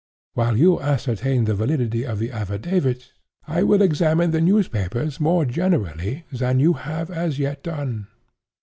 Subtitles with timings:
[0.33, 3.13] While you ascertain the validity of the affidavits,
[3.47, 8.07] I will examine the newspapers more generally than you have as yet done.